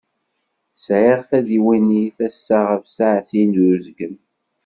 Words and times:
Sεiɣ 0.85 1.19
tadiwennit 1.29 2.17
assa 2.27 2.59
ɣef 2.69 2.83
ssaεtin 2.87 3.49
d 3.55 3.57
uzgen. 3.73 4.15